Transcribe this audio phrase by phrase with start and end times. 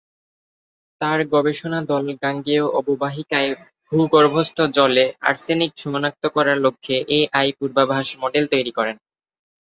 [1.01, 3.51] তার গবেষণা দল গাঙ্গেয় অববাহিকায়
[3.91, 8.95] ভূগর্ভস্থ জলে আর্সেনিক সনাক্ত করার লক্ষ্যে এআই পূর্বাভাস মডেল তৈরি করেন।